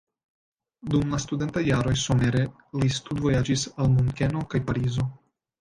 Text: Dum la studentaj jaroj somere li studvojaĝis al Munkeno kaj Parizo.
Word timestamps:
Dum 0.93 1.13
la 1.15 1.19
studentaj 1.25 1.63
jaroj 1.67 1.93
somere 2.05 2.41
li 2.81 2.91
studvojaĝis 2.97 3.69
al 3.77 3.93
Munkeno 3.99 4.45
kaj 4.55 4.67
Parizo. 4.73 5.11